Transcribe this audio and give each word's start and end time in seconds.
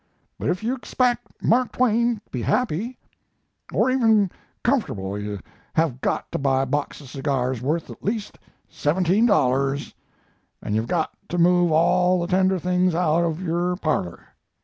But 0.39 0.49
if 0.49 0.63
yu 0.63 0.75
expeckt 0.79 1.27
Mark 1.43 1.73
Twain 1.73 2.15
to 2.25 2.29
be 2.31 2.41
happy, 2.41 2.97
or 3.71 3.91
even 3.91 4.31
kumfortable 4.65 5.21
yu 5.21 5.37
hav 5.75 6.01
got 6.01 6.31
to 6.31 6.39
buy 6.39 6.63
a 6.63 6.65
box 6.65 7.01
of 7.01 7.07
cigars 7.09 7.61
worth 7.61 7.87
at 7.91 8.03
least 8.03 8.39
seventeen 8.67 9.27
dollars 9.27 9.93
and 10.59 10.73
yu 10.73 10.81
hav 10.81 10.87
got 10.89 11.13
to 11.29 11.37
move 11.37 11.71
all 11.71 12.19
the 12.19 12.25
tender 12.25 12.57
things 12.57 12.95
out 12.95 13.23
ov 13.23 13.43
yure 13.43 13.75
parlor. 13.75 14.29